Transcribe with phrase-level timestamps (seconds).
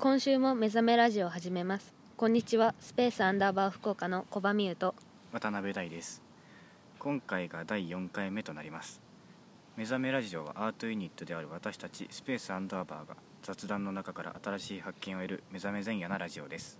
[0.00, 1.92] 今週も目覚めラジオを始めます。
[2.16, 2.72] こんにちは。
[2.78, 4.94] スペースアンダーバー福岡の小場美優と。
[5.32, 6.22] 渡辺大です。
[7.00, 9.00] 今回が第4回目となります。
[9.76, 16.78] 目覚めラジオはアートユニットである私たちスペースアンダーバーが雑談の中から新しい発見を得る目覚め前夜なラジオです。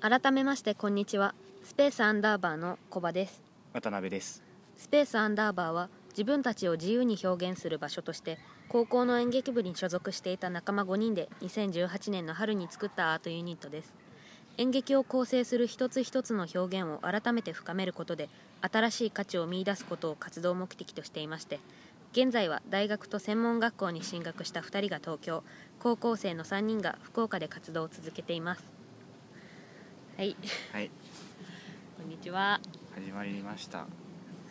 [0.00, 1.36] 改めましてこんにちは。
[1.62, 3.40] スペースアンダーバーの小場です。
[3.74, 4.42] 渡辺です。
[4.76, 8.38] スペースアンダーバーは自分たちを自由に表現する場所として
[8.68, 13.94] 高校の演劇部に所属していた仲間5人で2018年の春に作ったアートユニットです。
[14.58, 18.28] 演劇を構成する一つ一つの表現を改めて深めることで
[18.60, 21.60] 新しい価値を見出すことを活動目的としていまして
[22.10, 25.44] 現在は大学と専門学校に進学した2人が東京
[25.78, 28.64] 高校生の3人が福岡で活動を続けています。
[30.16, 30.36] はい。
[30.72, 30.90] はい。
[31.96, 32.60] こんにちは。
[32.96, 33.86] 始まりました、は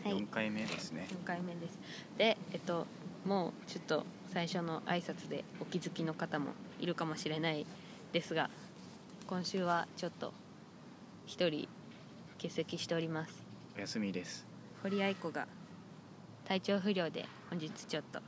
[0.05, 0.09] い。
[0.11, 1.07] 4回目ですね。
[1.11, 1.77] 4回目です。
[2.17, 2.87] でえっと
[3.27, 7.65] もうちょっと最初の挨拶でお気づきの方もいるかもしれない
[8.13, 8.49] ですが
[9.27, 10.31] 今週はちょっと
[11.25, 11.67] 一人
[12.37, 13.43] 欠席しております。
[13.75, 14.45] お休みです。
[14.81, 15.45] 堀愛子が
[16.45, 18.21] 体調不良で本日ちょっと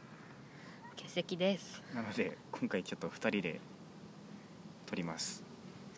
[0.97, 1.81] 欠席です。
[1.95, 3.61] なので今回ちょっと2人で
[4.85, 5.41] 撮ります。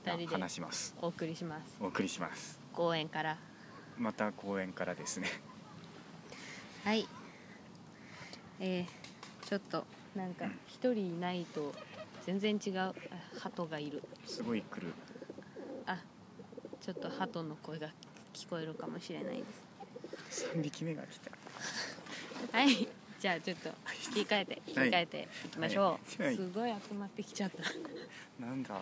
[0.05, 0.95] 2人であ話します。
[1.01, 1.75] お送りします。
[1.81, 2.59] お送りします。
[2.71, 3.37] 公園から。
[3.97, 5.27] また公園からですね。
[6.83, 7.07] はい
[8.63, 9.83] えー、ちょっと
[10.15, 11.73] なんか一人いないと
[12.27, 12.93] 全然違うあ
[13.39, 14.03] 鳩がいる。
[14.27, 14.93] すごい来る。
[15.87, 15.97] あ
[16.79, 17.87] ちょっと鳩の声が
[18.35, 19.43] 聞こえるかもしれないで
[20.31, 20.45] す。
[20.53, 21.31] 3匹目が来た。
[22.55, 22.87] はい。
[23.19, 23.71] じゃあちょっと
[24.13, 26.35] 切り替えて切り替えていきましょう、はい。
[26.35, 27.63] すごい集まってきちゃった。
[28.45, 28.75] なんだ？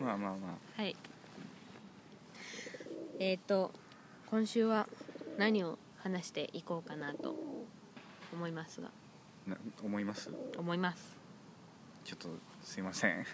[0.00, 0.96] まあまあまはい。
[3.20, 3.72] えっ、ー、と
[4.26, 4.88] 今週は
[5.36, 7.47] 何を話していこうかなと
[8.38, 8.86] 思いますが。
[9.48, 10.30] あな思います？
[10.56, 11.16] 思います。
[12.04, 12.28] ちょっと
[12.62, 13.24] すいません。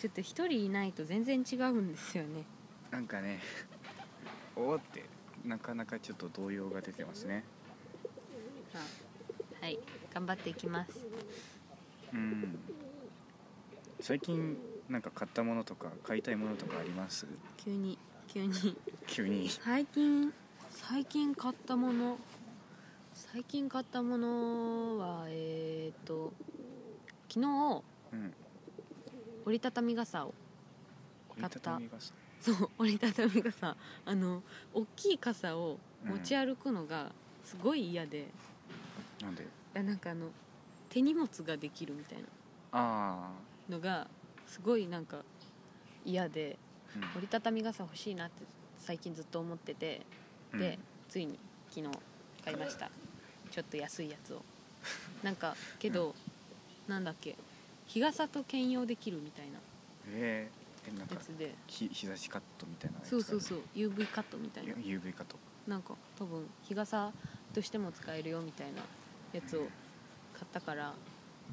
[0.00, 2.44] ちょっと一人いないと全然違うんですよね。
[2.92, 3.40] なんかね
[4.54, 5.04] おおって
[5.44, 7.42] なかなかちょっと動揺が出てますね。
[8.72, 8.78] あ
[9.64, 9.80] はい。
[10.14, 11.04] 頑張っていきます。
[12.12, 12.58] うん。
[13.98, 14.56] 最近
[14.88, 17.26] なんか買ったものとか買いたいものとかあります？
[17.56, 18.76] 急に急に。
[19.08, 19.48] 急に。
[19.48, 20.32] 最近
[20.70, 22.18] 最近買ったもの
[23.36, 26.32] 最近買ったものはえっ、と
[27.28, 27.82] 昨日
[28.14, 28.32] うん。
[29.44, 30.32] 折りたたみ傘を
[31.38, 31.50] 買った。
[31.50, 32.14] 折りたたみ傘。
[32.40, 33.76] そう折りたたみ傘。
[34.06, 34.42] あの
[34.72, 37.12] 大きい傘を持ち歩くのが
[37.44, 38.24] すごい嫌で、
[39.20, 39.46] なんで？
[39.74, 40.28] あなんかあの
[40.88, 42.24] 手荷物ができるみたいな。
[42.72, 43.32] あ
[43.68, 44.06] のが
[44.46, 45.18] すごいなんか
[46.06, 46.58] 嫌で。
[46.94, 47.02] あ、うん。
[47.16, 48.46] 折りたたみ傘欲しいなって
[48.78, 50.00] 最近ずっと思ってて。
[50.54, 50.78] で、
[51.10, 51.98] ついに昨日
[52.42, 52.90] 買いました
[53.50, 54.42] ちょっと安いやつを。
[55.22, 56.14] なんかけど、
[56.88, 57.36] なんだっけ
[57.86, 59.58] 日傘と兼用できるみたいな。
[60.08, 61.54] えー、えなんかやつで。
[61.66, 63.58] ひ日差しカットみたいなやつそうそうそう。
[63.74, 64.72] UV カットみたいな。
[64.74, 65.36] UV カット。
[65.66, 67.12] なんか多分日傘
[67.52, 68.82] としても使えるよみたいな
[69.32, 69.62] やつを
[70.32, 70.94] 買ったから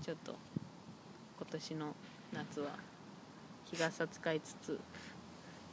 [0.03, 0.36] ちょっと
[1.40, 1.96] 今年の
[2.32, 2.68] 夏は
[3.66, 4.80] 日傘使いつつ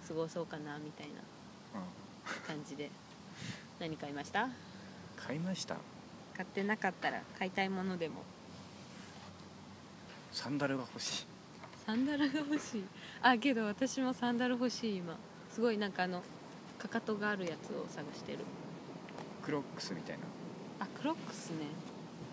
[0.09, 1.85] 過ごそうかなみたいなあ
[2.47, 2.91] 感じで。
[3.79, 4.49] 何買いました？
[5.17, 5.77] 買いました
[6.41, 8.23] 買ってなかったら買いたいものでも。
[10.33, 11.27] サンダルが欲しい。
[11.85, 12.85] サンダルが欲しい。
[13.21, 15.19] あけど私もサンダル欲しい今。
[15.53, 16.23] すごいなんかあの
[16.79, 18.39] かかとがあるやつを探してる。
[19.43, 20.23] クロックスみたいな。
[20.79, 21.67] あクロックスね。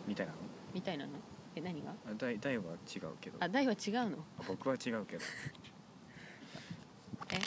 [0.07, 0.37] みたいなの？
[0.73, 1.11] みたいなの？
[1.57, 1.91] え何が？
[1.91, 3.35] あ大大は違うけど。
[3.41, 4.19] あ台は違うの？
[4.47, 5.23] 僕は違うけど。
[7.31, 7.39] え？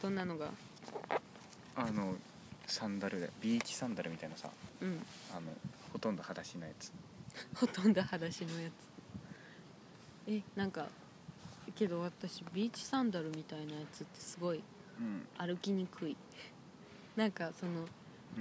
[0.00, 0.52] どんなのが？
[1.74, 2.14] あの
[2.68, 4.48] サンダルでビーチサンダルみたいなさ。
[4.80, 5.02] うん。
[5.36, 5.50] あの
[5.92, 6.92] ほとんど裸足のやつ。
[7.54, 8.72] ほとんど裸足のやつ。
[10.30, 10.88] えなんか
[11.74, 14.62] けど私ビーチサンダルみたいなやつってすごい
[15.00, 15.26] うん。
[15.38, 16.16] 歩きにくい。
[17.16, 17.86] なんかその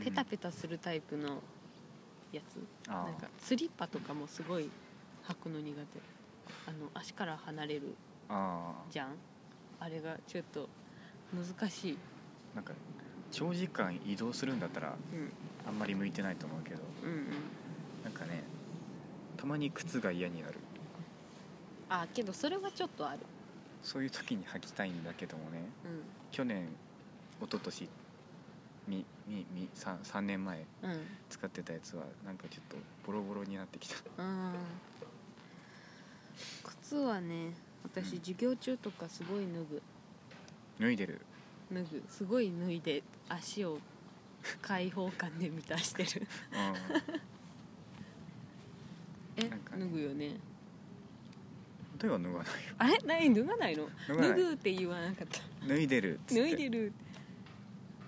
[0.04, 1.42] ペタペタするタイプの
[2.32, 2.60] やつ、
[2.90, 4.70] あなんかスリッパとかもすごい
[5.24, 6.18] 履くの苦手。
[6.66, 7.96] あの足から離れる
[8.30, 9.16] ああじゃん。
[9.80, 10.68] あれがちょっと
[11.34, 11.98] 難しい、
[12.56, 12.74] なんか
[13.32, 15.32] 長時間移動するんだったらうん、
[15.68, 17.26] あんまり向いてないと思うけどうんうん。
[18.04, 18.44] なんかね
[19.36, 20.56] たまに靴が嫌になる。
[21.90, 23.20] あけどそれはちょっとある。
[23.84, 25.88] そういう時に履きたいんだけどもねう
[26.32, 26.64] 去年
[27.40, 27.90] 一昨年
[28.88, 30.66] みみみ 3, 3年前んうん。
[31.30, 33.96] 使ってたやつはなんかちょっとボロボロになってきた。
[34.18, 34.54] うん。
[36.64, 37.54] 靴はね
[37.84, 38.20] 私うん。
[38.20, 39.82] 授業中とかすごい脱ぐ。
[40.80, 41.22] 脱いでる
[41.72, 43.80] 脱ぐすごい脱いで足を
[44.62, 46.28] 開放感で満たしてる。
[46.54, 46.58] う
[49.40, 49.46] ん。
[49.46, 49.86] えなんかね。
[49.86, 50.38] 脱ぐよね。
[52.00, 52.52] 手は脱がないよ。
[52.78, 52.98] あれ？
[53.06, 53.88] 何脱がないの？
[54.08, 54.30] 脱がない。
[54.30, 55.40] 脱ぐって言わなかった。
[55.68, 56.42] 脱いでるっつって。
[56.42, 56.94] 脱いでる。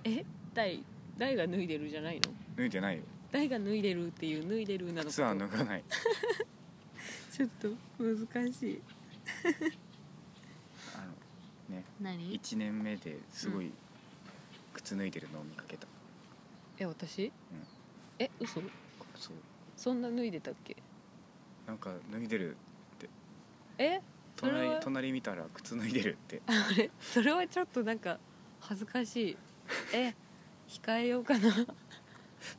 [0.03, 0.25] え？
[0.53, 0.83] 大
[1.17, 2.31] 大が脱いでるじゃないの？
[2.55, 3.03] 脱いでないよ。
[3.31, 5.83] 大が脱いでるっていう脱いでるなの靴は脱がない。
[7.31, 7.69] ちょっと
[7.99, 8.81] 難しい
[11.69, 11.83] ね。
[12.01, 13.71] 何？1年目ですごい
[14.73, 15.87] 靴脱いでるのを見かけた。
[16.77, 17.31] え私、
[18.17, 18.61] え嘘？
[19.15, 19.33] そう。
[19.75, 20.75] そんな脱いでたっけ？
[21.67, 22.57] なんか脱いでる
[23.77, 24.01] え？
[24.37, 24.79] それ隣は？
[24.81, 26.41] 隣見たら靴脱いでるって。
[26.47, 26.89] あれ？
[26.99, 28.19] それはちょっとなんか
[28.59, 29.37] 恥ずかしい。
[29.93, 30.13] え？
[30.67, 31.49] 控えようかな。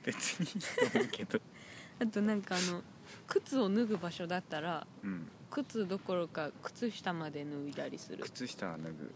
[0.04, 0.60] 別にいい
[0.92, 1.40] と思うけど。
[2.00, 2.82] あとなんかあの
[3.26, 8.22] 靴を脱ぐ場所だったらうん靴どころか靴下まで脱いだりする。
[8.24, 9.12] 靴下は脱ぐ。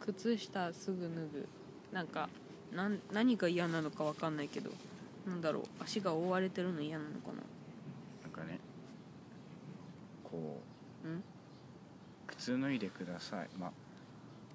[0.00, 1.48] 靴下すぐ脱ぐ。
[1.92, 2.28] なんか
[2.72, 4.70] なん何が嫌なのかわかんないけど
[5.26, 5.62] なんだろう。
[5.82, 7.34] 足が覆われてるの嫌なのかな。
[8.22, 8.58] なんかね
[10.24, 10.60] こ
[11.04, 11.22] ううん？
[12.26, 13.48] 靴脱いでください。
[13.58, 13.72] まあ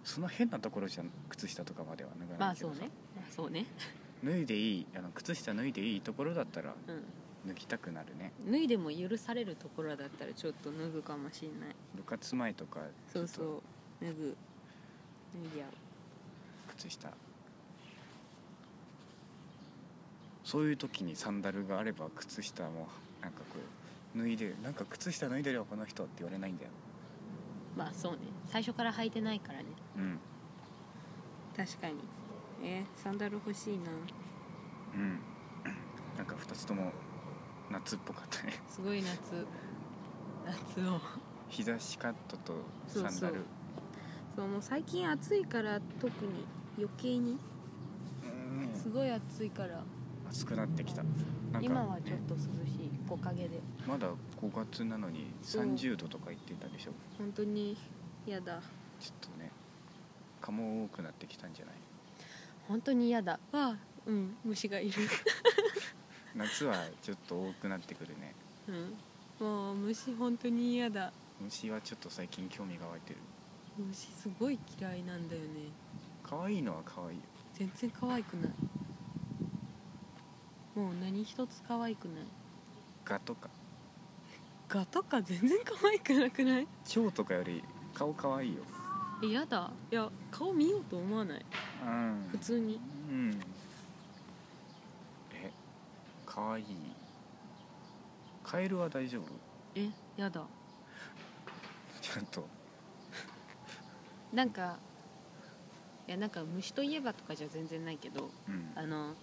[0.03, 2.75] その変なところじゃ靴下とかまでは脱がまないけどさ。
[2.75, 2.91] あそうね。
[3.15, 3.65] まあそうね。
[4.23, 7.03] 脱いでいいあの靴下脱いでいいところだったらうん
[7.45, 8.31] 脱ぎたくなるね。
[8.49, 11.75] 脱いでも許されるところだったらちょっと脱ぐかもしれない。
[11.95, 12.79] 部活前とか
[13.11, 14.05] そうそう。
[14.05, 14.37] 脱ぐ。
[15.43, 15.67] 脱いじゃう。
[16.77, 17.09] 靴下。
[20.43, 22.87] そういう時にサンダルがあれば靴下も
[23.21, 23.59] なんかこ
[24.15, 26.69] う脱いでるなんか靴下脱いでるよこの人って言われないんだよ。
[27.75, 28.19] まあそうね。
[28.47, 29.65] 最初から履いてないからね。
[29.97, 30.19] うん。
[31.57, 31.95] 確かに。
[32.63, 33.83] えーサンダル欲しいな。
[34.95, 35.19] うん。
[36.17, 36.91] なんか2つとも
[37.71, 38.53] 夏っぽかったね。
[38.69, 39.45] すごい夏。
[40.45, 40.99] 夏を。
[41.49, 42.53] 日差しカットと
[42.87, 43.13] サンダル。
[43.13, 43.41] そうそう。
[44.35, 46.45] そうもう最近暑いから特に
[46.77, 47.37] 余計に。
[48.23, 48.75] うん。
[48.75, 49.81] すごい暑いから。
[50.29, 51.03] 暑くなってきた。
[51.03, 51.13] なん
[51.53, 52.45] か、ね、今はちょっと涼し
[52.85, 53.59] い木陰で。
[53.87, 54.07] まだ
[54.41, 56.91] 5月なのにそう30度とか言ってたでしょ。
[57.17, 57.77] 本当に
[58.25, 58.59] 嫌だ。
[58.99, 59.51] ちょっとね
[60.41, 61.75] 蚊も多くなってきたんじゃない？
[62.67, 63.33] 本当に嫌だ。
[63.33, 64.93] わあうん虫がいる
[66.35, 68.33] 夏はちょっと多くなってくるね。
[68.67, 69.45] うん。
[69.45, 71.11] もう虫本当に嫌だ。
[71.41, 73.19] 虫はちょっと最近興味が湧いてる。
[73.77, 75.47] 虫すごい嫌いなんだよね。
[76.23, 77.23] 可愛いのは可愛いよ。
[77.53, 78.51] 全然可愛くない。
[80.75, 82.23] もう何一つ可愛くない。
[83.05, 83.49] ガとか。
[84.69, 86.67] ガとか全然可愛くなくない？
[86.85, 87.63] 蝶とかより
[87.93, 88.63] 顔可愛いよ。
[89.23, 89.71] えやだ。
[89.91, 91.45] いや顔見ようと思わない？
[91.85, 92.27] うん。
[92.31, 92.79] 普通に。
[93.09, 93.31] うん。
[93.31, 93.35] え
[96.33, 96.65] 可愛い。
[98.43, 99.23] カエルは大丈夫？
[99.75, 99.87] え
[100.17, 100.41] やだ。
[102.01, 102.47] ちゃんと。
[104.33, 104.77] なんか
[106.07, 108.71] いやなんか虫といえばとかじゃ全然ないけどうん。
[108.75, 109.13] あの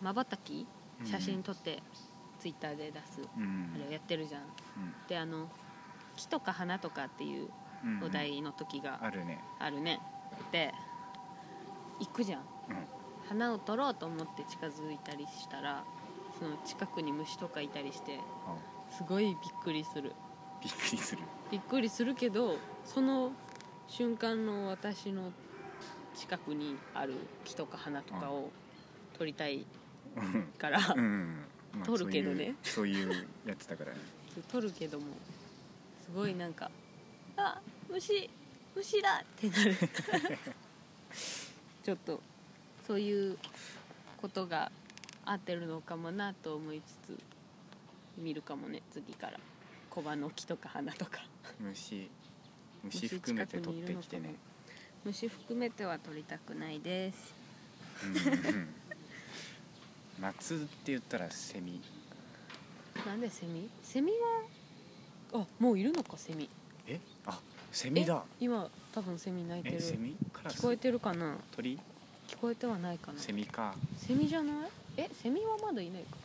[0.00, 0.66] まばたき？
[1.04, 1.82] 写真撮って
[2.38, 3.72] ツイッターで出す、うん。
[3.74, 4.42] あれをやってるじゃん。
[4.42, 4.48] うん。
[5.08, 5.48] であの
[6.14, 7.48] 木とか花とかっていう
[7.84, 8.04] うん。
[8.04, 9.42] お題の時があるね。
[9.58, 9.98] あるね。
[10.52, 10.72] で
[11.98, 12.40] 行くじゃん。
[12.40, 12.46] うん。
[13.28, 15.82] 花を取ろうと思って近づいたりしたら
[16.38, 18.56] その近くに虫とかいたりしてあ
[18.90, 20.12] すごいびっくりする。
[20.62, 21.22] びっくりする。
[21.50, 23.32] びっくりするけどその
[23.88, 25.32] 瞬間の私の
[26.14, 28.50] 近くにある木とか花とかを
[29.18, 29.66] 撮りたい
[30.16, 30.42] うん。
[30.58, 31.44] から、うん。
[31.74, 32.54] まあ撮るけどね。
[32.62, 33.98] そういうやつだからね。
[34.50, 35.06] 撮るけども
[36.04, 36.70] すごいなんか
[37.36, 38.28] 「あ虫
[38.74, 39.74] 虫だ!」ってなる。
[41.82, 42.20] ちょっと
[42.86, 43.38] そういう
[44.20, 44.70] ことが
[45.26, 47.18] 合ってるのかもなと思いつつ
[48.16, 49.38] 見るかもね次から。
[49.90, 51.20] 小葉の木とか花とか。
[51.60, 52.08] 虫。
[52.84, 54.34] 虫含めて取ってきてね。
[55.04, 57.34] 虫含めては撮りたくないです。
[60.20, 61.80] 夏って言ったらセミ。
[63.06, 63.68] なんでセミ？
[63.82, 64.12] セミ
[65.32, 65.40] は？
[65.40, 66.48] あもういるのかセミ。
[66.86, 67.00] え？
[67.26, 67.38] あ
[67.72, 68.22] セミだ。
[68.40, 69.76] え今多分セミ鳴いてる。
[69.76, 70.16] えセミ？
[70.44, 71.36] 聞こえてるかな？
[71.54, 71.78] 鳥？
[72.28, 73.18] 聞こえてはないかな。
[73.18, 73.74] セミか。
[73.98, 74.54] セミじゃない？
[74.96, 76.16] えセミはまだいないか。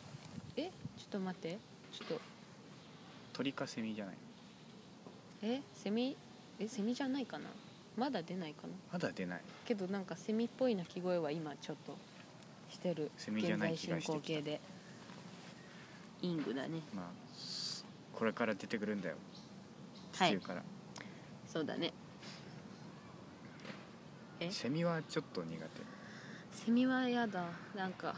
[0.55, 1.57] えちょっと待って。
[1.91, 2.21] ちょっと。
[3.33, 4.15] 鳥かセミじゃない
[5.43, 6.15] えセミ？
[6.59, 7.45] えセミじゃないかな。
[7.97, 8.73] まだ出ないかな。
[8.93, 9.41] まだ出ない。
[9.65, 11.97] けどなんかセミっぽい鳴き声は今ちょっと。
[12.69, 13.11] してる。
[13.17, 14.13] セミじゃない気がしてきた。
[14.13, 14.61] 現在進行形で。
[16.21, 16.81] イングだね。
[16.95, 19.15] まあすこれから出てくるんだよ。
[20.13, 20.29] はい。
[20.29, 20.63] 地中から、
[21.47, 21.91] そうだね。
[24.39, 24.49] え？
[24.51, 25.69] セミはちょっと苦手。
[26.65, 27.45] セミはやだ。
[27.75, 28.15] なんか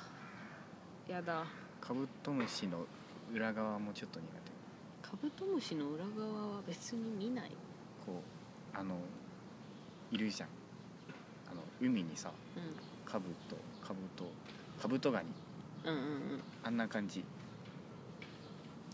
[1.08, 1.46] やだ。
[1.82, 2.86] カブトムシの
[3.34, 5.10] 裏側もちょっと苦手。
[5.10, 7.52] カブトムシの裏側は別に見ない？
[8.06, 8.22] こ
[8.74, 8.96] うあの
[10.12, 10.50] いるじゃん。
[11.52, 14.32] あの海にさうカブトカブト
[14.82, 15.28] カブトガニ。
[15.30, 15.32] ん
[15.86, 16.08] うんうんう
[16.38, 16.44] ん。
[16.64, 17.20] あんな感じ。
[17.20, 17.24] へ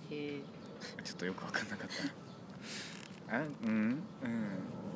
[0.10, 0.42] え。
[1.04, 1.88] ちょっとよく分かんなかっ
[3.28, 3.44] たな。
[3.44, 4.52] あうんうん。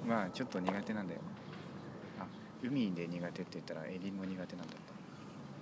[0.07, 1.21] まあちょっと苦手なんだよ。
[2.19, 2.25] あ
[2.63, 4.73] 海で苦手って言ったらエビも苦手なんだ。
[4.73, 4.77] っ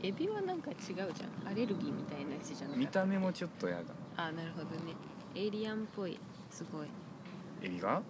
[0.04, 1.12] エビはなんか違うじゃん。
[1.48, 3.84] アレルギーみたいなやつじゃな見た目もちょっとやだ
[4.18, 4.94] あなるほどね。
[5.36, 6.20] エイリアンっぽい。
[6.50, 6.88] すごい。
[7.62, 8.02] エビが？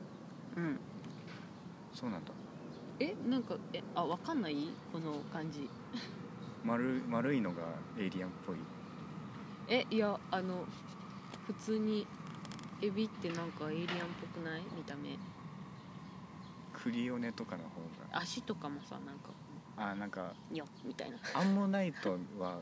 [0.55, 0.79] うん。
[1.93, 2.31] そうなんだ。
[2.99, 4.69] えなんかえあわかんない？
[4.93, 5.69] この感じ。
[6.63, 7.63] 丸丸いのが
[7.97, 8.55] エイリアンっぽい。
[9.67, 10.65] えいやあの
[11.47, 12.07] 普通に
[12.81, 14.61] エビってなんかエイリアンっぽくない？
[14.75, 15.17] 見た目。
[16.73, 17.69] クリオネとかの方
[18.17, 19.27] 足とかもさなんか。
[19.27, 19.40] が
[19.83, 21.17] あなんかニョッみたいな。
[21.33, 22.59] アンモナイトは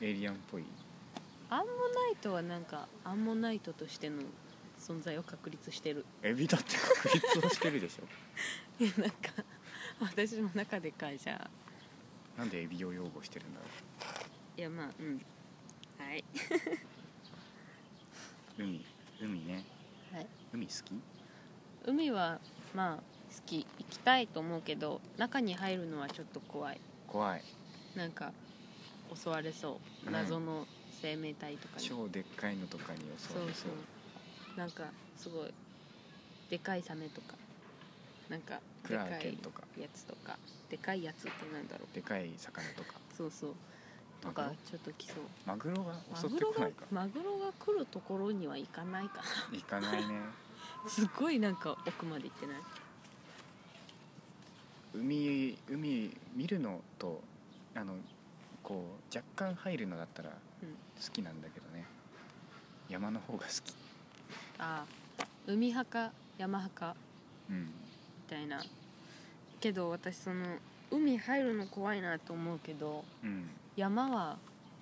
[0.00, 0.64] エイリアンっぽい？
[1.50, 1.68] アンモナ
[2.12, 4.22] イトはなんかアンモナイトとしての
[4.78, 6.06] 存在を確立してる。
[6.22, 8.84] エビだって確立をしてるでしょ。
[8.84, 9.16] い やなんか
[10.00, 11.50] 私の中でかじゃ
[12.36, 13.66] あなんでエビを擁護してるんだろ
[14.56, 15.22] いやまあうん。
[15.98, 16.24] はい、
[18.58, 18.86] う海
[19.20, 19.64] 海ね。
[20.12, 20.94] はい、海好き？
[21.84, 22.40] 海は
[22.74, 26.80] まあ好き行きたいと思うけど中に入るのはちょっと怖い。
[27.06, 27.42] 怖い。
[27.96, 28.32] なんか
[29.14, 30.06] 襲われそう。
[30.06, 30.12] うん。
[30.12, 30.66] 謎の
[31.00, 33.72] 生命体とかに、超でっかいのとかに襲われそそう
[34.56, 34.58] う。
[34.58, 34.84] なんか
[35.16, 35.54] すごい。
[36.50, 37.34] でかいサメとか。
[38.28, 40.36] なんかクラでかいーケンとかやつとか。
[40.68, 41.94] でかいやつってなんだろう。
[41.94, 42.94] でかい魚とか。
[43.16, 43.54] そうそう。
[44.20, 44.56] とかマグロ？
[44.70, 45.16] ちょっと来そう。
[45.46, 46.86] マグロが襲っマグロがてこないか。
[46.90, 49.22] マグロが来るところには行かないかな。
[49.52, 50.20] 行かないね。
[50.88, 52.56] すごいなんか奥まで行ってない
[54.94, 57.22] 海海見るのと
[57.74, 57.94] あの
[58.62, 60.30] こう若干入るのだったら
[60.62, 60.68] うん。
[61.02, 61.86] 好きなんだけどね。
[62.90, 63.74] 山の方が好き。
[64.58, 65.24] ああ。
[65.46, 66.96] 海派か山派か。
[67.48, 67.62] うん。
[67.66, 67.70] み
[68.28, 68.62] たいな。
[69.60, 70.44] けど私その
[70.90, 73.48] 海入るの怖いなと思うけどうん。
[73.76, 74.36] 山は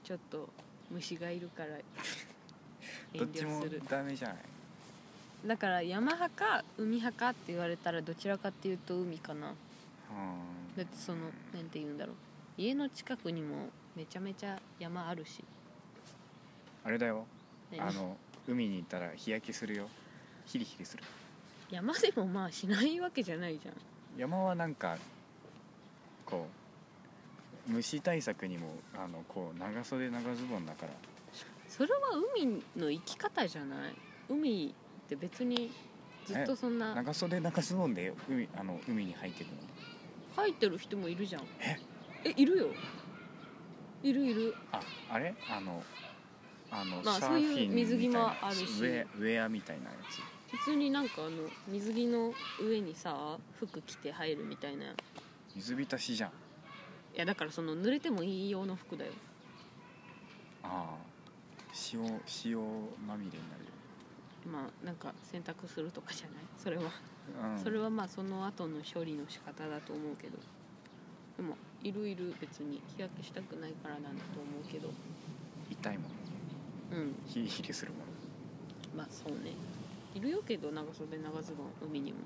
[0.05, 0.49] ちょっと
[0.91, 1.77] 虫がいるから
[3.13, 4.39] 遠どっちも慮するダメじゃない？
[5.47, 9.49] だから山派か海派かって言われたらどちらかっていうと海かな。
[9.49, 9.55] は
[10.77, 11.19] だってその
[11.55, 12.17] なんて言うんだろう。
[12.57, 15.45] 家の近くにもめちゃめちゃ山あるし。
[16.85, 17.27] ああれだよ。
[17.71, 17.83] 何？
[17.83, 19.91] あの海に行ったら日焼けするよ。
[20.47, 21.03] ヒリヒリする。
[21.71, 23.75] 山でもまあしないわけじゃないじゃん。
[24.17, 24.97] 山はなんか
[26.25, 26.47] こ
[27.69, 30.93] う虫対策にもあのこう長袖長ズボンだから。
[31.69, 31.99] それは
[32.35, 33.95] 海の生き方じゃない？
[34.31, 34.75] 海
[35.05, 35.71] って別に
[36.25, 39.57] ずっとそんな長袖長ズボンで海あの海に入ってるの
[40.39, 41.43] 入ってる人もいるじゃん。
[41.61, 41.79] え？
[42.25, 42.69] えいるよ。
[44.05, 44.55] いるいる。
[44.71, 44.81] あ
[45.11, 45.35] あれ？
[45.51, 45.83] あの
[46.71, 48.63] あの、まあそういう水着もあるし。
[48.63, 50.57] ウェウェアみたいなやつ。
[50.57, 54.85] 普通になんかあの水着の上にさ服着て入るみたいな。
[54.87, 54.89] い
[55.57, 56.31] 水浸しじゃん。
[57.17, 59.13] やだからその濡れてもいい用の服だよ。
[60.63, 61.09] ああ。
[61.93, 62.01] 塩
[62.45, 62.59] 塩
[63.07, 63.71] まみれになるよ。
[64.53, 66.37] まあなんか洗濯するとかじゃない？
[66.57, 66.91] それは、
[67.57, 67.63] うん。
[67.63, 70.39] それはまあその後の処理の仕方だと思うけど。
[71.37, 74.91] でもいるいる別に日焼けしたくないからなんだと思うけど。
[75.71, 76.11] 痛いもん
[76.93, 77.15] うん。
[77.27, 78.01] ヒリヒリするもん
[78.97, 79.53] まあそうね。
[80.15, 82.19] いるよけど長袖長ズボン海にも。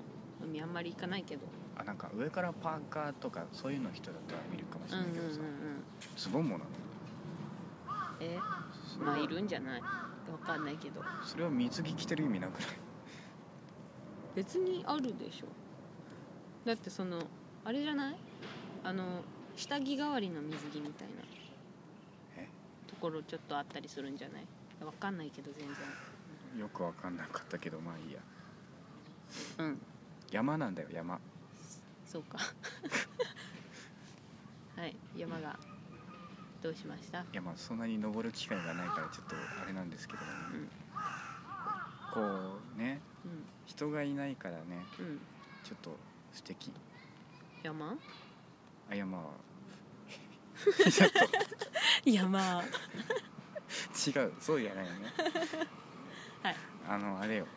[0.43, 1.41] 海あんまり行かないけど。
[1.77, 5.15] あなんか上からパーカーとかそういうの人だったら見るかもしうんうんうんうん。
[5.15, 5.49] れないけどさ、
[6.17, 6.69] ズボンもなの
[8.19, 8.37] え
[9.03, 9.81] まあいるんじゃない？
[9.81, 11.01] わかんないけど。
[11.23, 12.69] それは水着着てる意味なくない？
[14.35, 15.47] 別にあるでしょ。
[16.65, 17.19] だってその
[17.65, 18.15] あれじゃない？
[18.83, 19.21] あの
[19.55, 21.13] 下着代わりの水着みたいな。
[22.37, 22.47] え？
[22.87, 24.45] ところちょっとあったりするんじゃない？
[24.83, 25.67] わかんないけど全
[26.59, 28.19] よくわかんなかったけどまあいいや。
[29.57, 29.81] 然うん。
[30.31, 31.19] 山なんだよ山。
[32.05, 32.37] そうか。
[34.75, 35.57] はい山が。
[36.61, 37.19] どうしました？
[37.19, 40.19] いやまあそんなに登る機会がないからちょっとあれなんですけど、
[40.53, 40.69] うん
[42.13, 42.21] こ
[42.77, 43.27] うねう
[43.65, 44.59] 人がいないからね
[44.99, 45.19] んうん。
[45.63, 45.97] ちょっと
[46.31, 46.71] 素敵。
[47.63, 47.97] 山？
[48.89, 49.17] あ山。
[49.17, 49.25] は
[52.05, 52.63] 山。
[52.63, 54.33] 違う。
[54.39, 55.13] そうじゃないよね。
[56.43, 56.55] はい。
[56.87, 57.47] あのあれよ。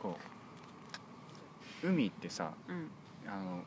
[0.00, 0.18] こ
[1.82, 2.90] う海ってさうん。
[3.26, 3.64] あの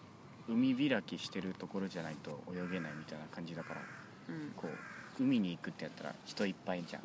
[0.48, 3.82] 海開きしてるところじゃないと泳げないみたいな感じだから
[4.30, 4.52] うん。
[4.56, 7.02] こう海に行くってやったら人いっぱいじゃん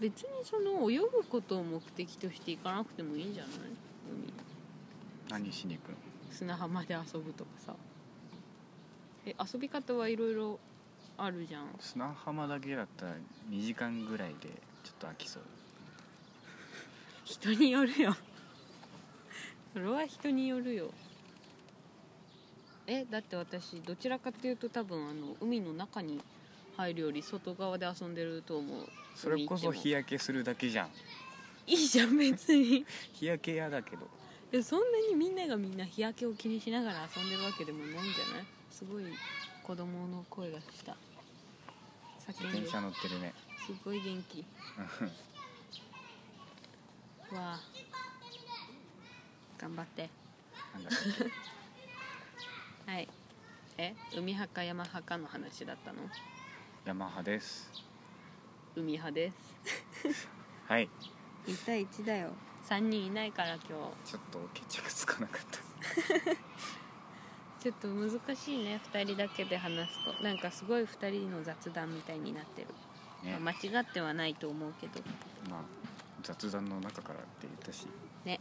[0.00, 3.52] 別にその泳ぐことを目的として行かなくてもいいんじゃない？
[4.10, 4.32] 海
[5.44, 5.96] 何しに行くの？
[6.30, 7.74] 砂浜で遊ぶとかさ。
[9.26, 10.58] え遊び方はいろいろ
[11.18, 11.66] あるじゃん。
[11.78, 13.12] 砂浜だけだったら
[13.50, 14.48] 2時間ぐらいで
[14.82, 15.42] ちょっと飽きそう。
[17.24, 18.16] 人によるよ。
[19.74, 20.90] それは人によるよ。
[22.86, 26.20] えだって私どちらかというと多分あの海の中に
[26.76, 28.88] 入るより外側で遊んでると思う
[29.20, 30.90] それこそ日焼けするだけじゃん。
[31.66, 32.84] いいじゃん別に。
[33.14, 34.08] 日焼け嫌だけど。
[34.52, 38.46] いやそんなにみんながみんな日焼けを気にしながら遊んでるわけでもないんじゃない？
[38.70, 39.04] すごい
[39.62, 40.96] 子供の声がした。
[42.28, 43.34] 自転車乗ってるね。
[43.66, 44.44] すごい元気。
[47.34, 47.60] わあ。
[49.58, 50.08] 頑張って。
[50.74, 50.92] なんだっ
[52.86, 52.90] け？
[52.90, 53.08] はい。
[53.76, 53.94] え？
[54.14, 55.98] 海派か山派かの話だったの？
[56.86, 57.70] ヤマハです
[58.76, 59.32] 海派で
[60.04, 60.28] す。
[60.68, 60.88] はい。
[61.46, 62.30] 1対1だよ。
[62.68, 63.68] 3人いないから今日。
[63.68, 65.58] ちょっと決着つかなかった。
[67.60, 70.22] ちょっと難しいね2人だけで話すと。
[70.22, 72.68] なんかすごい2人の雑談みたいになってる、
[73.24, 73.38] ね。
[73.40, 75.00] まあ間違ってはないと思うけど。
[75.50, 75.62] まあ
[76.22, 77.86] 雑談の中からって言ったし。
[78.24, 78.40] ね。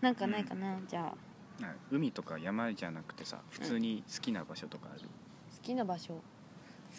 [0.00, 1.62] なんかないかな、じゃあ。
[1.62, 5.06] な海とか山じゃなくてさ普通に好きな場所とかある、好
[5.62, 6.14] きな場所。
[6.14, 6.22] 好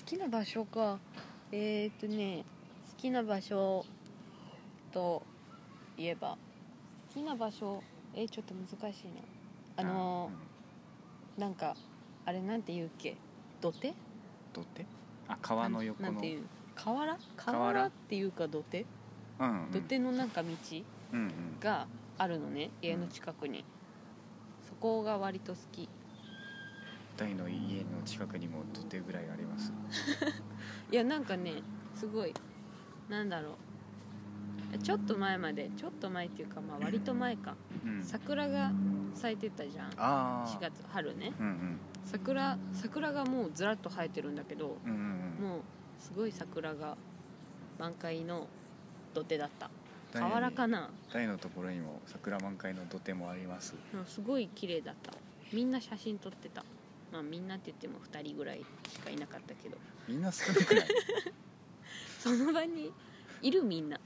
[0.05, 0.99] きな場所か
[1.51, 2.43] えー、っとね
[2.91, 3.85] 好きな場所
[4.91, 5.23] と
[5.97, 6.37] いえば。
[7.09, 7.81] 好きな場所？
[8.13, 9.13] えー、ちょっと難しいな。
[9.77, 11.75] あのーなんか
[12.25, 13.15] あれなんて言うっけ？
[13.61, 13.93] 土手？
[14.53, 14.85] 土手？
[15.27, 16.11] あ川の横の。
[16.11, 16.43] なんていう？
[16.75, 17.17] 河原？
[17.35, 17.85] 河原？
[17.85, 18.85] っていうか土手？
[19.39, 19.71] うんうん。
[19.71, 20.49] 土手のなんか道？
[21.13, 21.31] うんうん。
[21.59, 21.87] が
[22.17, 23.63] あるのね家の近くに、
[24.67, 25.87] そこが割と好き
[27.17, 29.73] 大の家の近くにも土手ぐらいあります。
[30.91, 31.63] いやなんかね
[31.95, 32.33] すごい
[33.09, 33.57] なんだろ
[34.73, 34.77] う。
[34.79, 37.55] ちょっと前までちょっと前っていうかまあ割と前か。
[37.83, 38.03] うん。
[38.03, 38.71] 桜が
[39.15, 39.87] 咲いてたじゃん。
[39.97, 41.33] ああ4月春ね。
[41.39, 41.79] うんうん。
[42.05, 45.43] 桜桜がもうずらっと生えてるんだけどうんうんうん。
[45.43, 45.61] もう
[45.99, 46.97] すごい桜が
[47.79, 48.47] 満開の
[49.13, 49.71] 土手だった。
[50.13, 50.91] 大河原かな。
[51.11, 53.73] 大のところにも桜満開の土手もあります。
[53.95, 55.13] うんすごい綺麗だった。
[55.53, 56.63] みんな写真撮ってた
[57.17, 59.77] まあみんなって言っても2人ぐらいしかいなかったけど。
[60.07, 60.87] みんな少なくない？
[62.21, 62.91] その場に
[63.41, 63.99] いるみんな。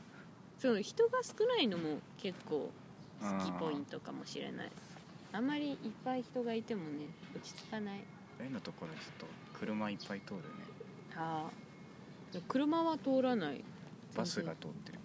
[0.58, 2.72] その人が少ないのも結構
[3.20, 4.72] 好きポイントかもしれない。
[5.34, 8.00] あんまりいっぱい人がいてもね落ち着かない。
[8.40, 9.26] 大のところちょっと
[9.60, 10.44] 車いっぱい通るね。
[11.16, 11.50] あ
[12.34, 13.62] あ車は通らない。
[14.16, 15.00] バスが通ってる。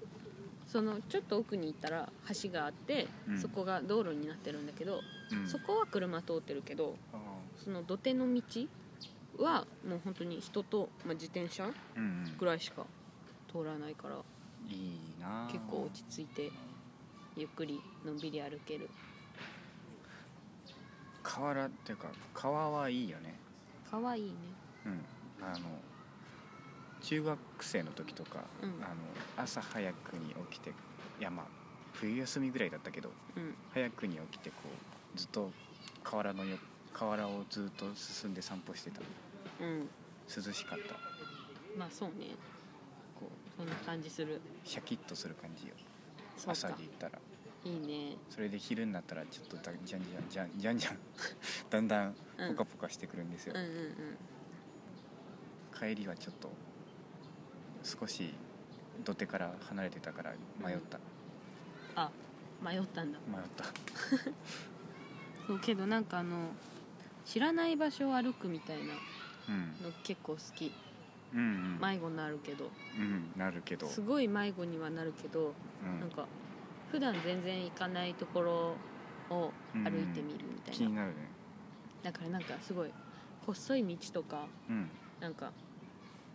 [0.68, 3.38] そのちょっと奥に行ったら橋があって、うん。
[3.40, 5.00] そこが道路になってるんだけど、
[5.32, 5.48] うん。
[5.48, 7.16] そこは車通ってるけどあ
[7.66, 8.42] その土手の道
[9.38, 11.68] はもう本当に人と、まあ、自転車
[12.38, 12.86] ぐらいしか
[13.50, 14.14] 通らないから
[14.68, 15.50] いいなあ。
[15.50, 16.52] 結構落ち着いて
[17.36, 18.88] ゆっくりのんびり歩ける。
[21.24, 23.34] 河原っていうか川はいいよね。
[23.90, 24.30] かわいいね。
[24.86, 25.00] うん。
[25.44, 25.66] あの
[27.00, 28.68] 中学生の時とか、うん。
[28.80, 28.94] あの
[29.36, 30.72] 朝早くに起きてい
[31.18, 31.46] やまあ
[31.94, 33.56] 冬休みぐらいだったけどうん。
[33.74, 34.56] 早くに起きてこ
[35.16, 35.50] うずっと
[36.04, 36.58] 河原のよ
[36.96, 39.02] 河原をずっと進んで散歩してた。
[39.60, 39.88] うん。
[40.34, 40.94] 涼しかった。
[41.78, 42.28] まあそうね。
[43.20, 44.36] こそんな感じする。
[44.36, 45.74] うシャキッとする感じよ。
[46.38, 47.18] そう朝かで行ったら。
[47.64, 48.16] いいね。
[48.30, 50.98] それで昼になったらちょっとだじゃんじゃんじゃんじゃんじゃん。
[51.68, 52.56] だんだんうん。
[52.56, 54.18] ポカポカしてくるんですよ、うんうんうん。
[55.78, 56.50] 帰りはちょっと
[57.82, 58.32] 少し
[59.04, 60.98] 土手から離れてたから迷った、
[61.94, 62.10] あ
[62.62, 63.18] 迷ったんだ。
[63.28, 63.64] 迷った。
[65.46, 66.48] そうけどなんかあの
[67.26, 68.94] 知らない場所を歩くみたいな
[69.48, 69.84] うん。
[69.84, 70.72] の結構好き。
[71.34, 72.70] うんうん、迷子になるけど。
[72.98, 73.86] うんなるけど。
[73.86, 76.00] すごい迷子にはなるけどうん。
[76.00, 76.26] なんか
[76.90, 78.52] 普段全然行かないところ
[79.30, 79.52] を
[79.84, 81.14] 歩いてみるみたいな、気になるね。
[82.02, 82.90] だからなんかすごい
[83.44, 84.88] 細い道とかうん。
[85.20, 85.50] なんか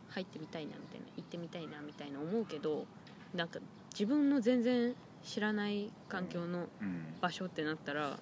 [0.09, 2.85] 入ってみたいなみたいな行ってみたいなみたいな思うけど
[3.33, 3.59] なんか
[3.93, 7.01] 自分の全然知らない環境のうん。
[7.21, 8.17] 場所ってなったら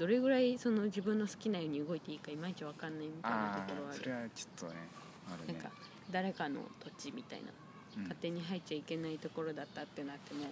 [0.00, 3.98] どれぐらいその自分の好きなように動いていいかいまいち分かんないみたいなあところはある？
[4.00, 4.88] あそれはちょっとね
[5.28, 5.60] あるね。
[5.60, 5.70] なんか
[6.10, 7.52] 誰かの土地みたいな
[7.98, 8.02] うん。
[8.04, 10.46] 勝手に入っちゃいけないところだったってなっても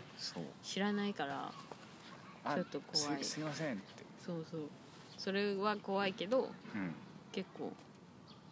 [0.63, 1.51] 知らないから
[2.45, 3.25] あちょっと怖い。
[3.25, 3.83] すすいませんって。
[4.25, 4.61] そうそう。
[5.17, 6.95] それは怖いけどうん。
[7.33, 7.73] 結構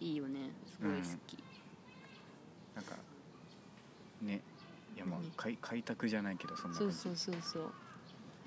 [0.00, 0.50] いいよね。
[0.66, 1.38] すごい好き、
[2.74, 2.96] なんか
[4.22, 4.40] ね
[4.96, 7.72] いやまあ何開開拓じゃないけどそんなそうそうそうそう。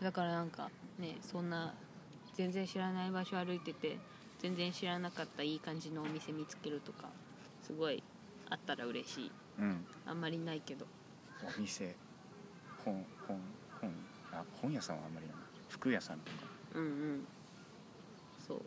[0.01, 1.75] だからなんかねそんな
[2.39, 3.97] 全然知らない場所歩いてて
[4.41, 7.09] 全然知らなかったいい感じのお店見つけるとか
[7.61, 8.01] すごい
[8.49, 9.31] あったら嬉しい。
[9.59, 9.85] うん。
[10.05, 10.85] あんまりないけど。
[11.43, 11.93] お店。
[12.85, 13.37] 本本
[13.81, 13.91] 本。
[14.31, 15.35] あ本屋さんはあんまりない。
[15.67, 16.37] 服屋さんとか。
[16.75, 17.27] うんうん。
[18.47, 18.57] そう。
[18.57, 18.63] か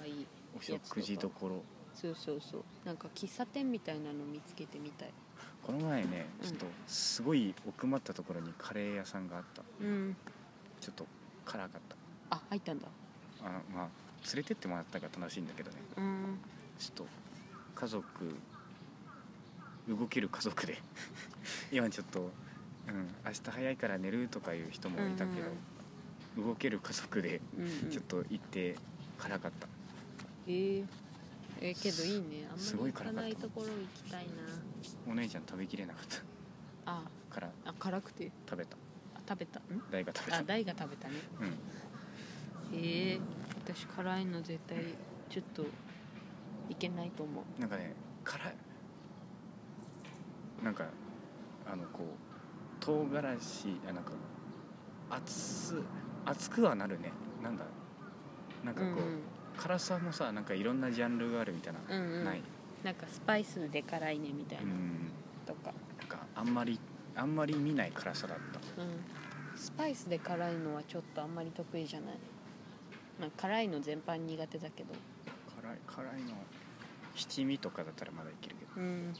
[0.00, 0.26] わいい。
[0.58, 1.62] お食事どころ。
[1.94, 2.62] そうそうそう。
[2.86, 5.10] なんか喫茶店みたいなの見つけてみたい。
[5.62, 6.48] この前ねうん。
[6.48, 9.62] ちょっとすごい奥まったところにカレー屋さんがあった。
[9.80, 10.16] うん。
[10.80, 11.06] ちょっと
[11.44, 11.99] 辛かった
[12.30, 12.88] あ入ったんだ。
[13.42, 13.88] あのまあ
[14.26, 15.76] 連れてってもらったから楽しいんだけどね。
[15.96, 16.38] うん。
[16.78, 17.06] ちょっと
[17.74, 18.04] 家族
[19.88, 20.78] 動ける家族で。
[21.72, 22.30] 今ちょっと
[22.88, 25.40] うん、明日早いから寝るとかいう人もいたけ
[26.36, 27.90] ど、動ける家族でうんうん。
[27.90, 28.76] ちょっと行って
[29.18, 29.68] 辛かった、
[30.46, 30.86] えー、
[31.60, 32.48] えーけどいいね。
[32.50, 34.32] あんすまり行かないところ行きたいな。
[35.06, 36.92] お姉ちゃん食べきれなかった。
[36.92, 37.02] あ。
[37.30, 38.32] からあ辛くて？
[38.48, 38.76] 食べた。
[39.14, 39.60] あ食べた？
[39.60, 39.62] ん？
[39.90, 40.38] 大が食べた。
[40.38, 41.14] あ大が食べたね。
[41.40, 41.54] うん
[42.72, 43.20] ええ
[43.64, 44.78] 私辛いの絶対
[45.28, 45.64] ちょっと
[46.68, 47.60] いけないと思う。
[47.60, 48.54] なんかね辛い。
[50.64, 50.84] なんか
[51.70, 54.12] あのこう唐辛子あなんか
[55.10, 55.82] 熱
[56.26, 57.12] 熱くはなるね。
[57.42, 57.64] なんだ。
[58.64, 59.20] なんかこう、うん
[59.56, 62.24] 辛さもさなんかいろんなジャンルがあるみたいな、うんうん。
[62.24, 62.42] ない。
[62.82, 65.12] なんかスパイスで辛いねみたいうな、ん。
[65.44, 66.80] とか、なんかあんまり
[67.14, 68.82] あんまり見ない辛さだった。
[68.82, 68.90] うん、
[69.54, 72.14] スパイスで辛いのはちょっとあんまり得意じゃない、
[73.20, 74.94] まあ、辛いの全般苦手だけど。
[75.62, 76.34] 辛い辛いの
[77.14, 78.70] 七味とかだったらまだいけるけど。
[78.80, 79.14] うん。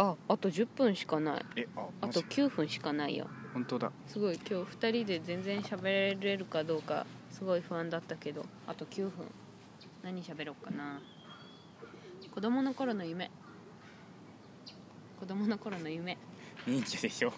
[0.00, 1.44] ああと10分しかない。
[1.56, 3.26] えああとマジ9分しかないよ。
[3.52, 3.90] 本当だ。
[4.06, 8.46] すごい今日2人で全然喋れるかどうかすごい不安だったけど。
[8.68, 9.26] あと9分。
[10.04, 11.00] 何喋ろうかな。
[12.32, 13.32] 子供の頃の夢。
[15.18, 16.16] 子供の頃の夢。
[16.68, 17.32] 忍者でしょ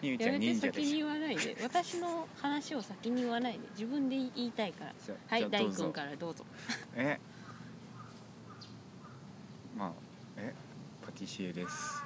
[0.00, 1.56] み ゆちゃん忍者で先に言わないで。
[1.62, 3.60] 私の話を先に言わないで。
[3.70, 4.94] 自分で言いたいから。
[5.04, 5.82] じゃはい大じゃあどうぞ。
[5.84, 6.44] 君からどうぞ。
[6.94, 7.20] え？
[9.76, 9.92] まあ
[10.36, 10.54] え？
[11.04, 12.02] パティシエです。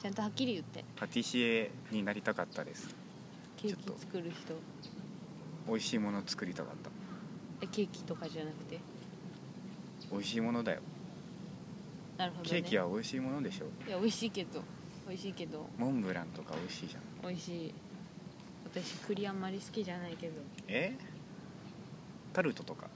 [0.00, 0.84] ちゃんとはっきり言って。
[0.96, 2.94] パティシエになりたかったです。
[3.56, 4.00] ケーキちょっと。
[4.00, 4.54] 作る人。
[5.68, 6.90] 美味しいもの作りたかった。
[7.62, 8.80] えケーキとかじゃなくて？
[10.10, 10.80] 美味しいものだよ。
[12.16, 13.66] なるほど、ね、ケーキは美味しいものでしょ。
[13.86, 14.62] いや美味しいけど
[15.10, 15.68] 美味しいけど。
[15.76, 17.02] モンブランとか美味しいじゃん。
[17.28, 17.74] 美味しい。
[18.64, 20.34] 私栗あんまり好きじゃないけど。
[20.68, 20.96] え？
[22.32, 22.86] タルトとか。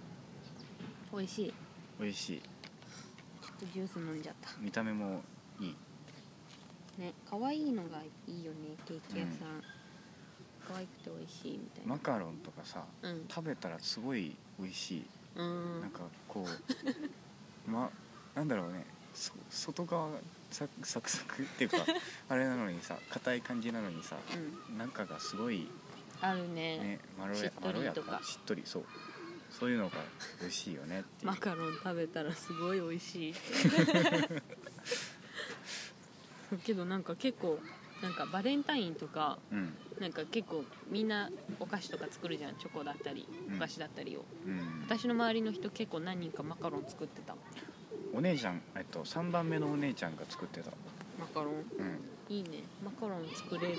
[1.12, 1.54] 美味しい。
[1.98, 2.40] 美味しい。
[2.40, 4.50] ちょっとジュース飲んじゃった。
[4.60, 5.22] 見た目も
[5.58, 5.76] いい。
[6.98, 7.98] ね可愛いのが
[8.28, 9.60] いいよねケーキ屋さん、
[10.68, 11.94] 可愛くて美味しいみたいな。
[11.94, 13.24] マカロンとかさうん。
[13.28, 15.80] 食べたらすごい美味しい、うん。
[15.80, 16.46] なんかこう
[17.68, 17.90] ま
[18.36, 18.86] なんだろうね。
[19.12, 20.10] そ外側
[20.54, 21.78] がササクサクっていうか
[22.28, 24.16] あれなのにさ硬い感じなのにさ
[24.70, 24.78] うん。
[24.78, 25.68] 中がすごい
[26.20, 26.78] あるね。
[26.78, 28.84] ねまろやしっとりまろやとかかしっとりそう。
[29.50, 29.98] そういうのが
[30.40, 33.34] 美味しいよねってマカロン食べたらすごい美味しい。
[36.64, 37.58] けどなんか結構
[38.02, 39.76] なんかバレンタインとかうん。
[40.00, 42.56] なんか結構みんなお菓子とか作るじゃん。
[42.56, 43.56] チョコだったりうん。
[43.56, 44.82] お菓子だったりを、うん。
[44.84, 47.36] 私の周りの人結構何人かマカロン作ってた
[48.14, 50.70] お姉ちゃんえっと3番目のお姉ちゃんが作ってた。
[51.18, 51.54] マカロン？
[51.78, 51.98] うん。
[52.36, 52.62] いいね。
[52.84, 53.76] マカロン作れる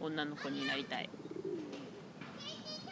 [0.00, 1.08] 女の子になりたい。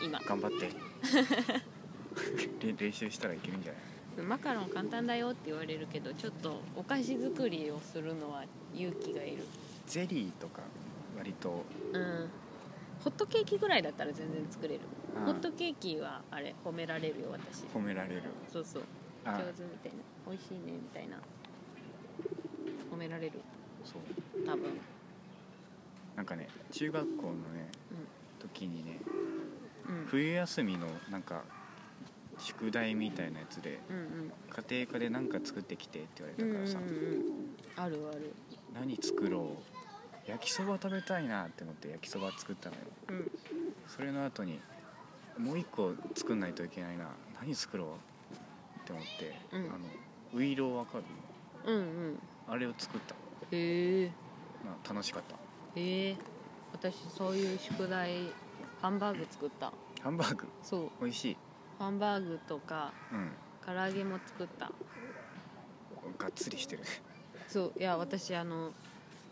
[0.03, 0.21] 今。
[0.21, 0.71] 頑張って。
[2.67, 3.79] れ練習したらいけるんじゃな
[4.23, 4.27] い？
[4.27, 9.45] マカロン簡単だよって言われるけどちょっとお菓子作りをするのは勇気がいる。
[9.87, 10.63] ゼリーとか
[11.17, 11.65] 割と。
[11.93, 12.29] うん。
[13.03, 14.81] ホットケーキぐらいだったら全然作れる。
[15.17, 17.63] あホットケーキはあれ褒められるよ私。
[17.75, 18.23] 褒められる。
[18.53, 18.83] そうそう
[19.25, 21.17] 上あ手みたいな美味しいねみたいな
[22.91, 23.41] 褒められる。
[23.85, 24.47] そう。
[24.47, 24.79] 多分。
[26.17, 27.71] なんかね中学校のね
[28.39, 28.99] 時にね
[29.89, 29.95] うん。
[30.01, 31.43] うん冬休みのなんか
[32.39, 34.33] 宿題みたいなやつでうん
[34.69, 36.93] 家庭科で何か作ってきてって言わうんうんうんれたからさ、
[37.79, 37.85] うん。
[37.85, 38.33] あるある。
[38.75, 40.31] 何作ろう？
[40.31, 42.83] 焼きそば食べたいなって思って焼きそば作ったのよ。
[43.09, 43.31] うん。
[43.89, 44.61] それの後に
[45.39, 47.09] もう一個作んないといけないな。
[47.41, 47.89] 何作ろう？
[48.91, 49.65] って思って、うん。
[49.67, 49.79] あの
[50.35, 51.05] ウイローわかる？
[51.67, 52.19] うんうん。
[52.49, 53.15] あれを作った、
[53.53, 54.11] へえ。
[54.65, 55.37] まあ、楽しかった。
[55.81, 56.17] へえ。
[56.73, 58.33] 私そういう宿題
[58.81, 59.73] ハンバーグ作った。
[60.03, 60.47] ハンバーグ？
[60.63, 60.91] そう。
[61.01, 61.37] 美味しい。
[61.79, 63.31] ハンバーグとかうん。
[63.65, 64.71] 唐揚げも作った。
[66.19, 66.83] がっつりしてる。
[66.83, 66.89] ね
[67.47, 67.73] そう。
[67.79, 68.73] いや私あの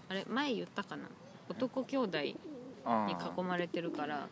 [0.09, 1.05] あれ前言ったかな？
[1.49, 2.37] 男兄弟に
[2.85, 4.29] あ囲あまれてるから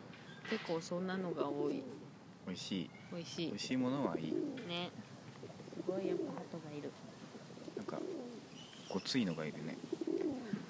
[0.49, 1.83] 結構そんなのが多い。
[2.45, 2.89] 美味しい。
[3.11, 3.47] 美味しい。
[3.47, 4.33] 美味しいものはいい。
[4.67, 4.91] ね。
[4.91, 5.16] す
[5.87, 6.91] ごいやっぱ鳩がいる
[7.77, 7.99] なんか
[8.89, 9.77] ごついのがいるね。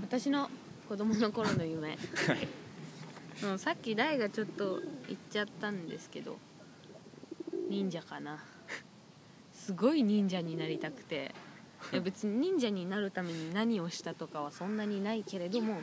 [0.02, 0.50] 私の
[0.88, 1.90] 子供の頃の夢。
[1.90, 3.46] はい。
[3.46, 6.38] もうさっき大がちょっと言っちゃったんですけど
[7.70, 8.44] 忍者かな。
[9.54, 11.34] すごい忍者になりたくて。
[11.94, 15.80] いや別に忍者になるために何をしたとかはそんなにないけれども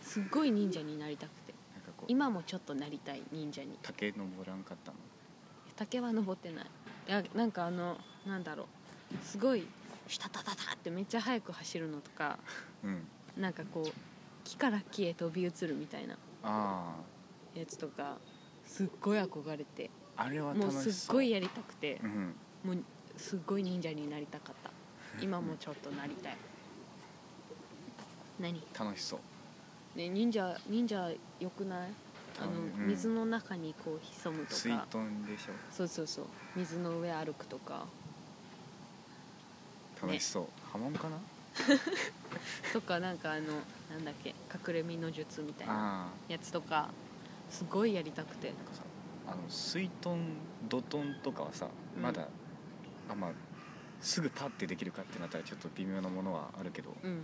[0.00, 1.52] すっごい忍者になりたくて。
[1.74, 3.78] なんかこう今もちょっとなりたい忍者に。
[3.82, 4.96] 竹登らんかったの
[5.76, 6.64] 竹は登ってない。
[7.08, 8.66] いやなんかあのなんだろう。
[9.24, 9.66] すごい
[10.06, 12.38] シュタタタタってめっちゃ速く走るのとか
[12.84, 13.02] うん。
[13.40, 13.90] なんかこう
[14.44, 16.94] 木から木へ飛び移るみたいなあ
[17.54, 18.16] やつとか
[18.64, 19.90] すっごい憧れて。
[20.16, 20.92] ああれはもう楽しそう。
[20.92, 22.00] すっごいやりたくて。
[22.02, 22.34] うん。
[22.64, 22.84] もう
[23.16, 24.70] すっごい忍者になりたかった。
[25.22, 26.36] 今もちょっとなりたい。
[28.40, 28.62] 何？
[28.78, 29.98] 楽しそう。
[29.98, 31.10] ね忍者忍者
[31.40, 31.90] よくない？
[32.40, 32.88] あの、うん。
[32.88, 35.52] 水の中にこう潜むと水か遁でしょ。
[35.70, 36.26] そうそうそう。
[36.56, 37.86] 水の上歩くとか
[40.02, 41.18] 楽しそう、波紋かな？
[42.72, 43.46] とかなんかあの
[43.90, 44.34] なんだっけ
[44.68, 46.88] 隠れ身の術みたいなああやつとか
[47.50, 48.48] すごいやりたくて。
[48.48, 48.82] なんかさ
[49.26, 50.36] あの水遁
[50.68, 52.02] 土遁とかはさうん。
[52.02, 52.28] まだ、
[53.10, 53.30] あまあ
[54.00, 57.22] すぐパッてできるかってなったらちょっと微妙なものはあるけどうん。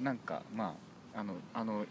[0.00, 0.74] なんかま
[1.14, 1.86] ああのあの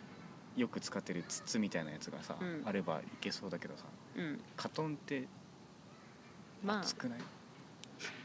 [0.58, 2.63] よく使ってる筒みたいなやつがさ、うん。
[2.65, 3.84] あればいけそうだけどさ
[4.15, 4.41] うん。
[4.58, 5.28] カトンって
[6.63, 6.80] まあ。
[6.80, 7.19] 熱くない、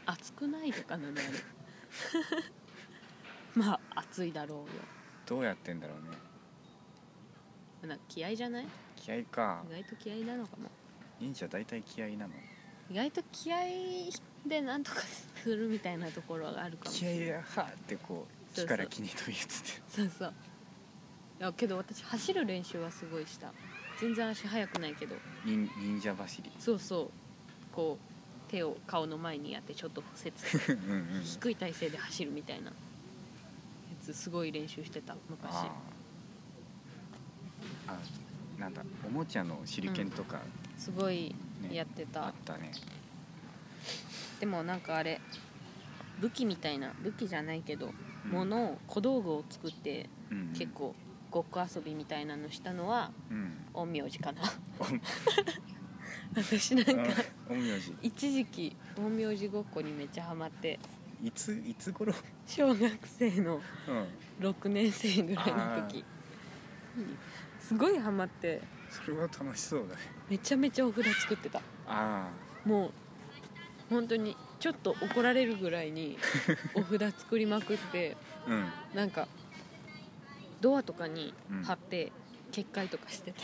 [0.05, 1.21] 熱くないとかなのあれ
[3.55, 4.65] まあ熱いだろうよ。
[5.25, 6.17] どうやってんだろうね。
[7.87, 8.67] なんか気合じゃない？
[8.95, 9.63] 気合か。
[9.69, 10.69] 意外と気合なのかも。
[11.19, 12.33] 忍者大体気合なの。
[12.89, 13.57] 意外と気合
[14.45, 19.49] でなんとかするみたいなところがあるかも気合ではーってこうそうそう火から木に飛び移って。
[19.89, 20.33] そうそう。
[21.39, 23.51] いやけど私走る練習はすごいした。
[23.99, 25.15] 全然足速くないけど。
[25.45, 26.51] 忍忍者走り。
[26.59, 27.11] そうそう。
[27.73, 28.08] こう
[28.49, 30.37] 手を顔の前にやってちょっと伏せて
[30.73, 31.23] うんうん。
[31.23, 32.67] 低い体勢で走るみたいな。
[32.67, 32.73] や
[34.01, 35.49] つすごい練習してた昔。
[35.53, 37.91] あー。
[37.93, 37.97] あ
[38.59, 40.39] なんだおもちゃの手裏剣とか、
[40.77, 42.71] すごいねやってた、あったね。
[44.39, 45.21] でもなんかあれ
[46.19, 47.93] 武器みたいな武器じゃないけど、
[48.25, 48.31] うん。
[48.31, 50.53] ものを小道具を作ってうんうん。
[50.53, 50.95] 結構
[51.31, 53.53] ごっこ遊びみたいなのしたのはうん。
[53.73, 54.41] 陰陽師かな。
[54.79, 54.85] お
[56.35, 57.05] 私なんかあ
[57.49, 60.79] 陰陽師一時期陰陽師ごっこにめっちゃハマって。
[61.21, 62.13] いついつ頃？
[62.47, 63.59] 小学生の
[64.39, 64.47] うん。
[64.47, 66.05] 6年生ぐらいの時。
[66.97, 67.17] うん
[67.59, 68.61] すごいハマって。
[68.89, 70.01] それは楽しそうだね。
[70.29, 71.61] めちゃめちゃお札作ってた。
[71.87, 72.29] あ
[72.65, 72.91] もう
[73.89, 76.17] 本当にちょっと怒られるぐらいに
[76.75, 78.15] お札作りまくって
[78.47, 78.65] あうん。
[78.95, 79.27] なんか
[80.61, 82.11] ドアとかにうん貼って
[82.51, 83.39] 結界とかしてた。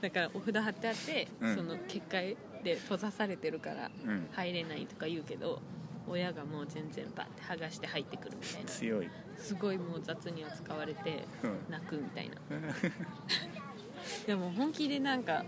[0.00, 1.56] だからお札貼ってあって、うん。
[1.56, 4.28] その結界で閉ざされてるからうん。
[4.32, 5.60] 入れないとか言うけど
[6.08, 8.68] 親がもう全然バッて剥がして入ってくるみたいな。
[8.68, 9.08] 強い。
[9.36, 11.58] すごいもう雑に扱われてうん。
[11.70, 12.36] 泣くみたいな。
[14.26, 15.44] でも本気でなんか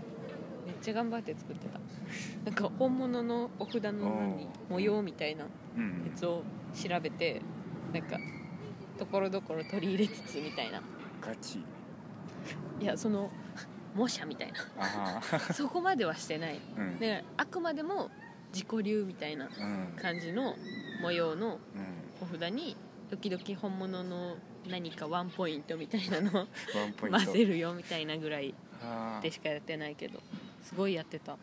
[0.65, 1.79] めっちゃ頑張って作ってた。
[2.45, 6.11] なんか本物のお札の何模様みたいなやうん。
[6.15, 7.41] つを調べて
[7.93, 8.17] なんか
[8.97, 10.81] ところどころ取り入れつつみたいな。
[11.21, 11.63] ガチ
[12.79, 13.29] いやその
[13.95, 15.21] 模写みたいな。
[15.53, 16.59] そこまではしてない。
[16.77, 16.99] うん。
[16.99, 18.09] であくまでも
[18.53, 19.93] 自己流みたいなうん。
[19.99, 20.55] 感じの
[21.01, 21.99] 模様のうん。
[22.21, 22.75] お札に
[23.09, 26.47] 時々本物の何かワンポイントみたいなの
[26.99, 29.19] 混ぜるよみたいなぐらいあ。
[29.23, 30.19] でしかやってないけど
[30.61, 31.33] すごいやってた。
[31.33, 31.37] あ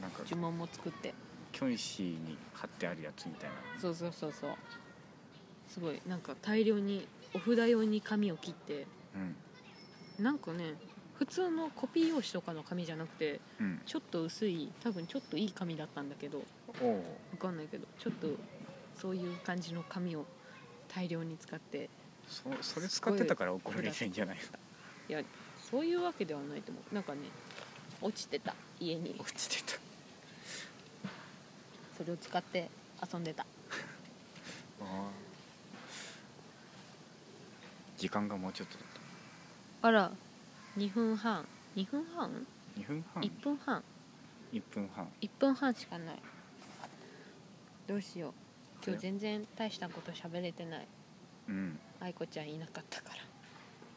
[0.00, 1.14] なんか呪文も作って。
[1.52, 3.56] キョンシーに貼ってあるやつみたいな。
[3.80, 4.50] そうそうそうそう。
[5.66, 9.36] すごいなんか大量にお札用に紙を切ってうん
[10.20, 10.74] なんかね
[11.18, 13.80] 普通のコピー用紙とかの紙じゃなくてうん。
[13.84, 16.42] ちょっと薄い多分ちょっといい紙だったんだけど
[16.82, 16.96] おお
[17.32, 18.28] わかんないけどちょっと
[19.00, 20.24] そういう感じの紙を
[20.88, 21.88] 大量に使って
[22.28, 24.38] そそれ使ってたから怒られてんじゃない？
[25.08, 25.22] いや
[25.70, 26.94] そういうわけではないと思う。
[26.94, 27.20] なんかね
[28.00, 29.14] 落ちてた家に。
[29.18, 29.78] 落ちてた。
[31.96, 32.70] それを使って
[33.12, 33.44] 遊んでた。
[37.98, 38.78] 時間がもうちょっと
[39.82, 40.12] あら
[40.76, 41.46] 2分半。
[41.74, 42.46] 2分半？
[42.76, 43.22] た2分半。
[43.22, 43.82] 1分半。
[44.52, 45.08] 1分半。
[45.22, 46.22] 1分半しかない。
[47.86, 48.32] どうしよう。
[48.84, 50.86] 今日全然大したこと喋れてない。
[51.48, 51.78] うん。
[51.98, 53.16] 愛子ちゃんいなかったから。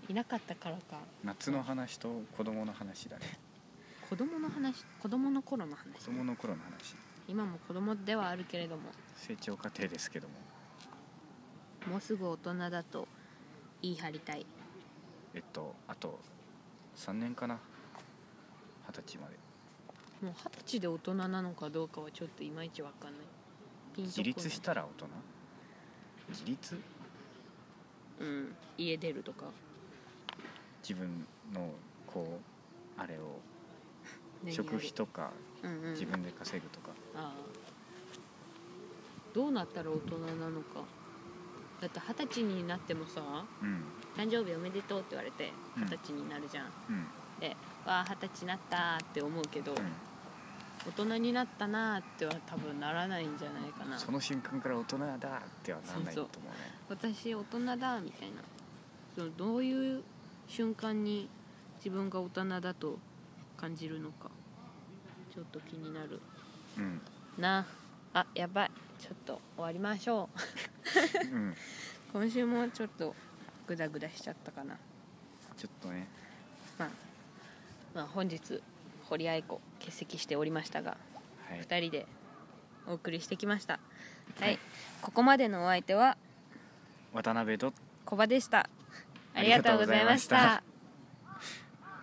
[0.07, 0.99] いなかったからか。
[1.23, 3.37] 夏の話と子供の話だね。
[4.09, 4.85] 子供の話？
[5.01, 6.95] 子供の頃の子話供の頃の話。
[7.27, 8.83] 今も子供ではあるけれども。
[9.17, 10.33] 成長過程ですけども。
[11.91, 13.09] もうすぐ大人だと
[13.81, 14.45] 言い張りたい
[15.33, 16.19] えっとあと
[16.95, 17.59] 3年かな。
[18.87, 19.33] 二十歳まで。
[20.21, 23.21] もう二十歳で大人なのかどうかはちょっといまいちわかんない。
[23.95, 24.27] ピンとこない。
[24.27, 25.07] 自立したら大人？
[26.29, 26.77] 自立？
[28.19, 28.55] うん。
[28.77, 29.45] 家出るとか。
[30.81, 31.71] 自分の
[32.05, 32.39] こ
[32.97, 33.39] うあれを
[34.43, 35.31] 何 食費とか
[35.63, 35.91] うんうん。
[35.93, 36.91] 自分で稼ぐとか。
[37.15, 37.33] ああ。
[39.33, 40.83] どうなったら大人なのか。
[41.81, 43.83] だって二十歳になってもさうん
[44.15, 47.07] 「誕生日おめでとう」って言われてうん二十歳になるじゃん、うん。
[47.39, 49.77] で「わあ二十歳になった」って思うけど、うん。
[50.85, 53.97] 大人になったなーっては多分ならないんじゃないかな。
[53.97, 55.19] その瞬間から大人だっ
[55.63, 56.51] てはなんないと思うね。
[56.89, 58.41] 私大人だみたいな。
[59.15, 60.03] そのどういう
[60.47, 61.29] 瞬間に
[61.77, 62.99] 自分が大人だと
[63.55, 64.29] 感じるのか
[65.33, 66.19] ちょっと気になる。
[66.77, 67.01] うん。
[67.37, 67.65] な
[68.13, 68.71] あやばい。
[68.99, 70.29] ちょっと終わりましょ
[71.31, 71.35] う。
[71.35, 71.55] うん。
[72.11, 73.15] 今週もちょっと
[73.67, 74.77] グダグダしちゃったかな。
[75.57, 76.07] ちょっとね。
[76.77, 76.89] まあ、
[77.95, 78.61] まあ、本日
[79.05, 80.97] 堀愛子欠席しておりましたが
[81.49, 81.61] はい。
[81.61, 82.05] 2人で
[82.87, 83.73] お送りしてきました。
[83.73, 83.79] は
[84.41, 84.59] い、はい。
[85.01, 86.17] ここまでのお相手は
[87.13, 87.73] 渡辺と
[88.05, 88.69] 小場でした。
[89.35, 90.63] ありがとうございました